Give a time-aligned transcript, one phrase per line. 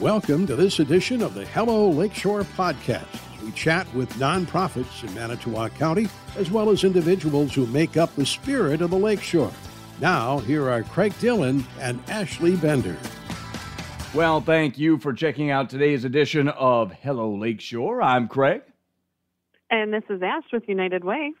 [0.00, 3.06] Welcome to this edition of the Hello Lakeshore podcast.
[3.42, 8.26] We chat with nonprofits in Manitowoc County, as well as individuals who make up the
[8.26, 9.50] spirit of the lakeshore.
[9.98, 12.98] Now, here are Craig Dillon and Ashley Bender.
[14.14, 18.02] Well, thank you for checking out today's edition of Hello Lakeshore.
[18.02, 18.60] I'm Craig.
[19.70, 21.32] And this is Ash with United Way.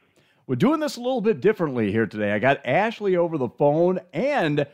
[0.46, 2.32] We're doing this a little bit differently here today.
[2.32, 4.66] I got Ashley over the phone and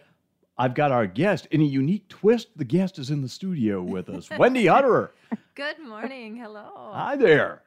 [0.58, 1.46] I've got our guest.
[1.50, 4.28] In a unique twist, the guest is in the studio with us.
[4.38, 5.10] Wendy Hutterer.
[5.54, 6.36] Good morning.
[6.36, 6.90] Hello.
[6.92, 7.62] Hi there.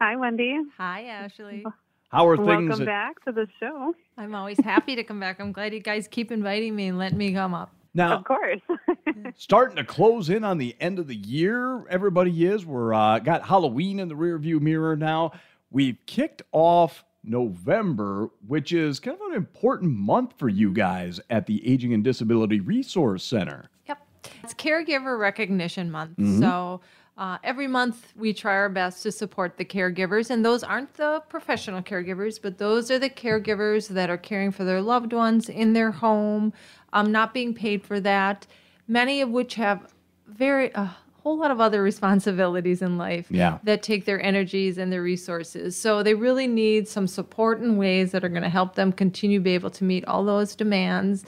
[0.00, 0.56] Hi, Wendy.
[0.78, 1.64] Hi, Ashley.
[2.10, 2.46] How are things?
[2.68, 3.94] Welcome at- back to the show.
[4.16, 5.40] I'm always happy to come back.
[5.40, 7.72] I'm glad you guys keep inviting me and letting me come up.
[7.94, 8.60] now, Of course.
[9.36, 11.86] starting to close in on the end of the year.
[11.88, 12.64] Everybody is.
[12.64, 15.32] We're uh, got Halloween in the rearview mirror now.
[15.70, 21.46] We've kicked off November, which is kind of an important month for you guys at
[21.46, 23.70] the Aging and Disability Resource Center.
[23.88, 23.98] Yep.
[24.42, 26.18] It's Caregiver Recognition Month.
[26.40, 26.80] So
[27.18, 30.30] uh, every month we try our best to support the caregivers.
[30.30, 34.64] And those aren't the professional caregivers, but those are the caregivers that are caring for
[34.64, 36.52] their loved ones in their home,
[36.94, 38.46] um, not being paid for that,
[38.88, 39.92] many of which have
[40.26, 40.70] very.
[40.70, 43.58] a whole lot of other responsibilities in life Yeah.
[43.64, 45.76] that take their energies and their resources.
[45.76, 49.38] So they really need some support in ways that are going to help them continue
[49.38, 51.24] to be able to meet all those demands.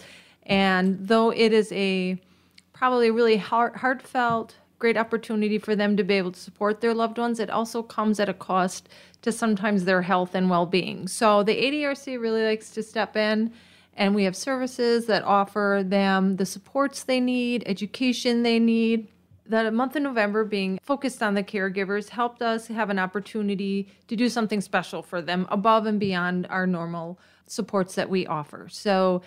[0.47, 2.19] And though it is a
[2.73, 6.93] probably a really heart, heartfelt, great opportunity for them to be able to support their
[6.95, 8.89] loved ones, it also comes at a cost
[9.23, 11.07] to sometimes their health and well being.
[11.07, 13.53] So the ADRC really likes to step in.
[13.95, 19.07] And we have services that offer them the supports they need, education they need,
[19.47, 24.17] the month of November being focused on the caregivers helped us have an opportunity to
[24.17, 28.69] do something special for them above and beyond our normal supports that we offer.
[28.71, 29.23] So,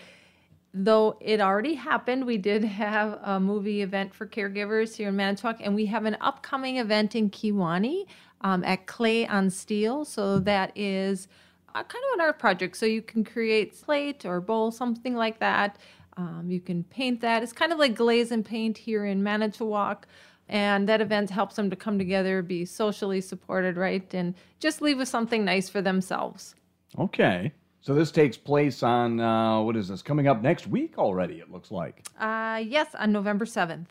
[0.73, 5.57] though it already happened, we did have a movie event for caregivers here in Manitowoc,
[5.61, 8.05] and we have an upcoming event in Kewaunee
[8.41, 10.05] um, at Clay on Steel.
[10.05, 11.27] So, that is
[11.69, 12.77] uh, kind of an art project.
[12.77, 15.77] So, you can create plate or bowl, something like that.
[16.17, 17.43] Um, you can paint that.
[17.43, 20.07] It's kind of like glaze and paint here in Manitowoc.
[20.47, 24.13] And that event helps them to come together, be socially supported, right?
[24.13, 26.55] And just leave with something nice for themselves.
[26.99, 27.51] Okay.
[27.81, 31.51] So this takes place on, uh, what is this, coming up next week already, it
[31.51, 32.05] looks like.
[32.19, 33.87] Uh, yes, on November 7th.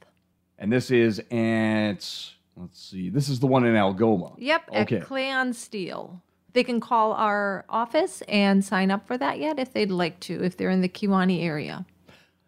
[0.58, 2.08] And this is at,
[2.56, 4.32] let's see, this is the one in Algoma.
[4.38, 4.96] Yep, Okay.
[4.96, 6.22] at Clay on Steel.
[6.52, 10.42] They can call our office and sign up for that yet if they'd like to,
[10.42, 11.84] if they're in the Kewaunee area.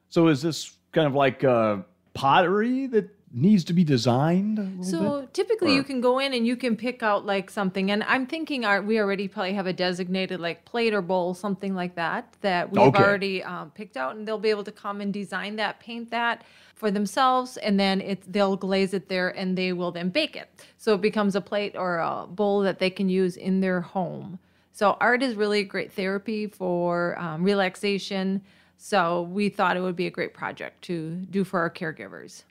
[0.09, 1.79] So is this kind of like uh,
[2.15, 4.85] pottery that needs to be designed?
[4.85, 5.35] So bit?
[5.35, 7.91] typically, you can go in and you can pick out like something.
[7.91, 11.75] And I'm thinking our, we already probably have a designated like plate or bowl, something
[11.75, 13.03] like that, that we've Okay.
[13.03, 16.45] already um, picked out, and they'll be able to come and design that, paint that
[16.75, 20.49] for themselves, and then it they'll glaze it there, and they will then bake it.
[20.79, 24.39] So it becomes a plate or a bowl that they can use in their home.
[24.73, 28.43] So art is really a great therapy for um, relaxation.
[28.77, 32.45] So we thought it would be a great project to do for our caregivers.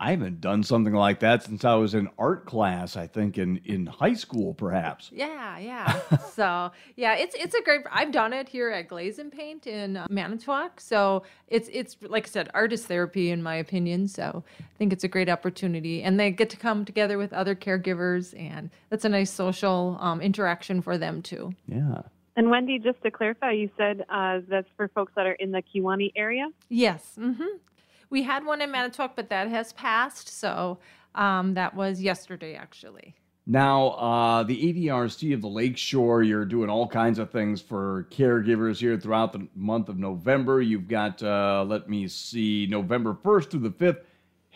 [0.00, 3.60] I haven't done something like that since I was in art class, I think in,
[3.64, 5.10] in high school, perhaps.
[5.12, 6.00] Yeah, yeah.
[6.32, 7.80] so yeah, it's it's a great.
[7.90, 10.80] I've done it here at Glaze and Paint in uh, Manitowoc.
[10.80, 14.06] So it's it's like I said, artist therapy in my opinion.
[14.06, 17.56] So I think it's a great opportunity, and they get to come together with other
[17.56, 21.54] caregivers, and that's a nice social um, interaction for them too.
[21.66, 22.02] Yeah.
[22.38, 25.60] And Wendy, just to clarify, you said uh, that's for folks that are in the
[25.60, 26.48] Kewaunee area.
[26.68, 27.16] Yes.
[27.18, 27.56] hmm
[28.10, 30.28] We had one in Manitowoc, but that has passed.
[30.38, 30.78] So
[31.16, 33.16] um, that was yesterday, actually.
[33.48, 38.78] Now, uh, the ADRC of the Lakeshore, you're doing all kinds of things for caregivers
[38.78, 40.62] here throughout the month of November.
[40.62, 44.02] You've got, uh, let me see, November 1st through the 5th,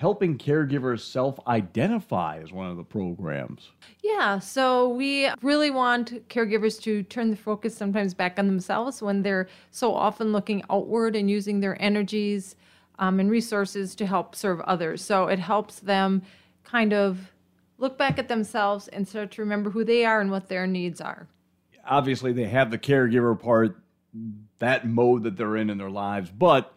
[0.02, 3.70] helping caregivers self identify as one of the programs.
[4.02, 9.22] Yeah, so we really want caregivers to turn the focus sometimes back on themselves when
[9.22, 12.56] they're so often looking outward and using their energies
[12.98, 15.04] um, and resources to help serve others.
[15.04, 16.22] So it helps them
[16.64, 17.30] kind of
[17.78, 21.00] look back at themselves and start to remember who they are and what their needs
[21.00, 21.28] are.
[21.86, 23.80] Obviously, they have the caregiver part,
[24.58, 26.74] that mode that they're in in their lives, but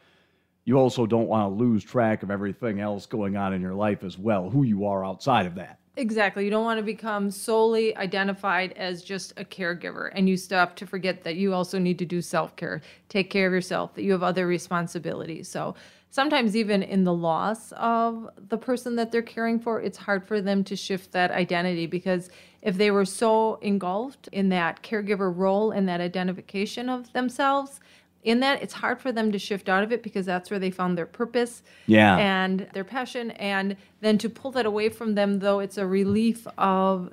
[0.65, 4.03] you also don't want to lose track of everything else going on in your life
[4.03, 5.79] as well, who you are outside of that.
[5.97, 6.43] Exactly.
[6.43, 10.85] You don't want to become solely identified as just a caregiver and you stop to
[10.85, 14.11] forget that you also need to do self care, take care of yourself, that you
[14.11, 15.47] have other responsibilities.
[15.47, 15.75] So
[16.09, 20.41] sometimes, even in the loss of the person that they're caring for, it's hard for
[20.41, 22.29] them to shift that identity because
[22.61, 27.79] if they were so engulfed in that caregiver role and that identification of themselves,
[28.25, 30.71] in that, it's hard for them to shift out of it because that's where they
[30.71, 32.17] found their purpose Yeah.
[32.17, 33.31] and their passion.
[33.31, 37.11] And then to pull that away from them, though, it's a relief of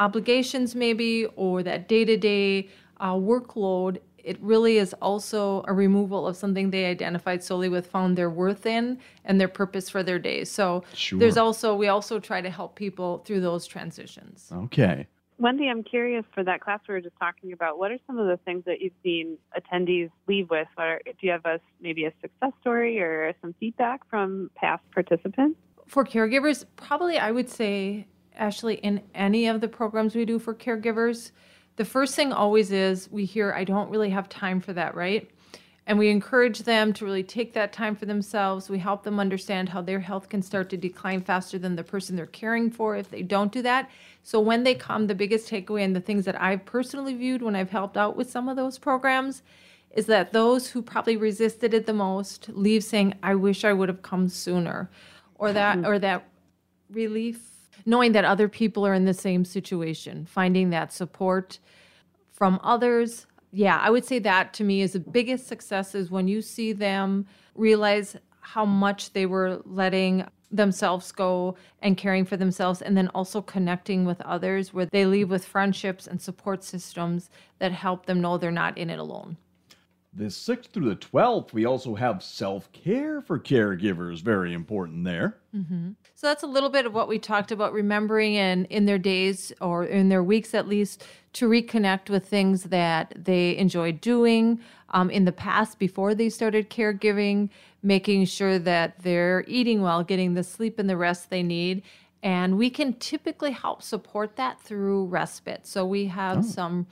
[0.00, 2.68] obligations, maybe, or that day to day
[3.00, 3.98] workload.
[4.18, 8.66] It really is also a removal of something they identified solely with, found their worth
[8.66, 10.50] in, and their purpose for their days.
[10.50, 10.82] So
[11.12, 14.50] there's also, we also try to help people through those transitions.
[14.52, 15.06] Okay.
[15.38, 17.78] Wendy, I'm curious for that class we were just talking about.
[17.78, 20.68] What are some of the things that you've seen attendees leave with?
[20.78, 25.58] Are, do you have a maybe a success story or some feedback from past participants?
[25.86, 30.54] for caregivers, probably I would say, Ashley, in any of the programs we do for
[30.54, 31.30] caregivers,
[31.76, 35.30] the first thing always is we hear, I don't really have time for that, right?
[35.86, 38.68] And we encourage them to really take that time for themselves.
[38.68, 42.16] We help them understand how their health can start to decline faster than the person
[42.16, 43.88] they're caring for if they don't do that.
[44.24, 47.54] So when they come, the biggest takeaway and the things that I've personally viewed when
[47.54, 49.42] I've helped out with some of those programs
[49.92, 53.88] is that those who probably resisted it the most leave saying, I wish I would
[53.88, 54.90] have come sooner.
[55.36, 55.86] Or that mm-hmm.
[55.86, 56.26] or that
[56.90, 57.56] relief
[57.86, 61.58] knowing that other people are in the same situation, finding that support
[62.32, 63.26] from others.
[63.56, 66.74] Yeah, I would say that to me is the biggest success is when you see
[66.74, 67.24] them
[67.54, 73.40] realize how much they were letting themselves go and caring for themselves and then also
[73.40, 78.36] connecting with others where they leave with friendships and support systems that help them know
[78.36, 79.38] they're not in it alone.
[80.16, 84.22] The 6th through the 12th, we also have self care for caregivers.
[84.22, 85.36] Very important there.
[86.14, 89.52] So that's a little bit of what we talked about remembering and in their days
[89.60, 91.04] or in their weeks at least
[91.34, 94.58] to reconnect with things that they enjoyed doing
[94.90, 97.50] um, in the past before they started caregiving,
[97.82, 101.82] making sure that they're eating well, getting the sleep and the rest they need.
[102.22, 105.66] And we can typically help support that through respite.
[105.66, 106.86] So we have some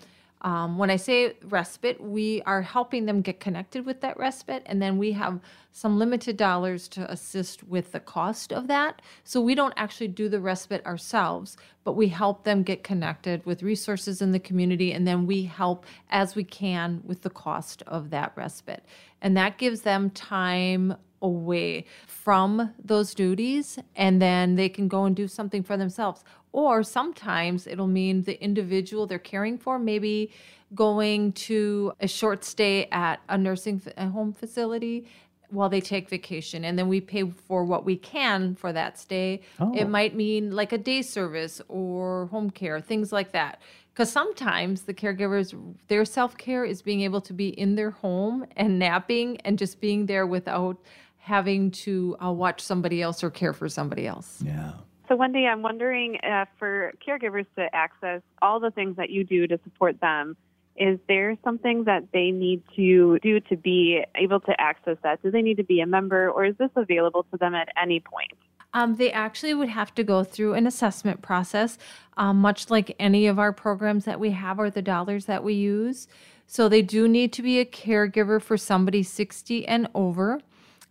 [0.45, 4.81] um, when I say respite, we are helping them get connected with that respite, and
[4.81, 5.41] then we have
[5.73, 9.01] some limited dollars to assist with the cost of that.
[9.25, 13.63] So we don't actually do the respite ourselves, but we help them get connected with
[13.63, 18.11] resources in the community, and then we help as we can with the cost of
[18.11, 18.85] that respite.
[19.23, 25.17] And that gives them time away from those duties and then they can go and
[25.17, 26.23] do something for themselves
[26.55, 30.31] or sometimes it'll mean the individual they're caring for maybe
[30.73, 35.05] going to a short stay at a nursing a home facility
[35.51, 39.41] while they take vacation and then we pay for what we can for that stay.
[39.75, 43.61] It might mean like a day service or home care things like that.
[43.93, 45.55] Because sometimes the caregivers
[45.89, 50.07] their self-care is being able to be in their home and napping and just being
[50.07, 50.77] there without
[51.19, 54.43] having to uh, watch somebody else or care for somebody else.
[54.45, 54.73] Yeah.
[55.09, 59.47] So, Wendy, I'm wondering uh, for caregivers to access all the things that you do
[59.47, 60.37] to support them,
[60.77, 65.23] is there something that they need to do to be able to access that?
[65.23, 68.01] Do they need to be a member, or is this available to them at any
[68.01, 68.33] point?
[68.73, 71.79] Um, they actually would have to go through an assessment process,
[72.17, 75.55] um, much like any of our programs that we have or the dollars that we
[75.55, 76.09] use.
[76.49, 80.41] So they do need to be a caregiver for somebody 60 and over.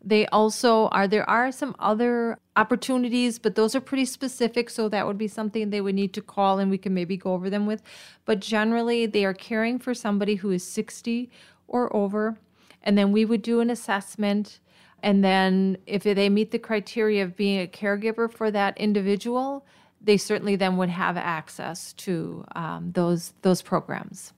[0.03, 4.69] They also are, there are some other opportunities, but those are pretty specific.
[4.69, 7.33] So that would be something they would need to call and we can maybe go
[7.33, 7.81] over them with.
[8.25, 11.31] But generally, they are caring for somebody who is 60
[11.67, 12.37] or over.
[12.81, 14.59] And then we would do an assessment.
[15.01, 19.65] And then if they meet the criteria of being a caregiver for that individual,
[20.01, 24.33] they certainly then would have access to um, those those programs.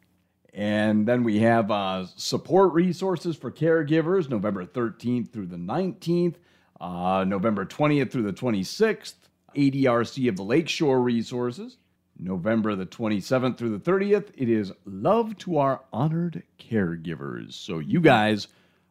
[0.55, 6.35] And then we have uh, support resources for caregivers November 13th through the 19th,
[6.79, 9.15] uh, November 20th through the 26th,
[9.53, 11.75] ADRC of the Lakeshore resources.
[12.17, 17.51] November the 27th through the 30th, it is Love to Our Honored Caregivers.
[17.51, 18.47] So you guys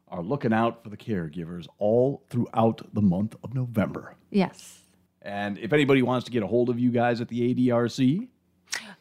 [0.09, 4.16] are looking out for the caregivers all throughout the month of November.
[4.30, 4.80] Yes.
[5.23, 8.28] And if anybody wants to get a hold of you guys at the ADRC,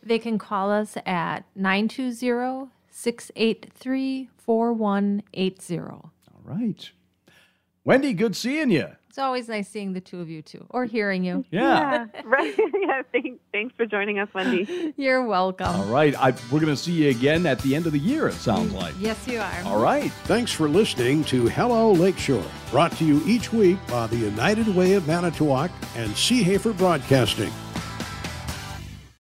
[0.02, 5.80] They can call us at 920 683 4180.
[5.80, 6.12] all
[6.44, 6.92] right.
[7.86, 8.88] Wendy, good seeing you.
[9.10, 11.46] It's always nice seeing the two of you too, or hearing you.
[11.52, 12.08] yeah.
[12.24, 12.56] right.
[12.58, 13.04] yeah.
[13.12, 14.92] Thank, thanks for joining us, Wendy.
[14.98, 15.68] You're welcome.
[15.68, 16.16] All right.
[16.18, 18.74] I, we're going to see you again at the end of the year, it sounds
[18.74, 18.96] mm, like.
[19.00, 19.62] Yes, you are.
[19.66, 20.12] All right.
[20.24, 24.94] Thanks for listening to Hello Lakeshore, brought to you each week by the United Way
[24.94, 27.52] of Manitowoc and Seehafer Broadcasting.